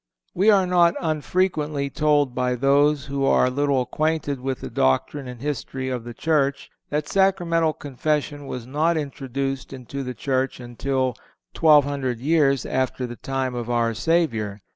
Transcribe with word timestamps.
We 0.33 0.49
are 0.49 0.65
not 0.65 0.95
unfrequently 0.99 1.91
told 1.91 2.33
by 2.33 2.55
those 2.55 3.05
who 3.05 3.23
are 3.23 3.51
little 3.51 3.83
acquainted 3.83 4.39
with 4.39 4.61
the 4.61 4.69
doctrine 4.71 5.27
and 5.27 5.39
history 5.39 5.89
of 5.89 6.05
the 6.05 6.13
Church, 6.15 6.71
that 6.89 7.07
Sacramental 7.07 7.71
Confession 7.71 8.47
was 8.47 8.65
not 8.65 8.97
introduced 8.97 9.71
into 9.71 10.01
the 10.01 10.15
Church 10.15 10.59
until 10.59 11.13
1,200 11.55 12.17
years 12.19 12.65
after 12.65 13.05
the 13.05 13.15
time 13.15 13.53
of 13.53 13.69
our 13.69 13.93
Savior. 13.93 14.63